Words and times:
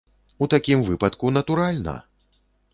У 0.45 0.47
такім 0.53 0.79
выпадку, 0.87 1.33
натуральна! 1.37 1.97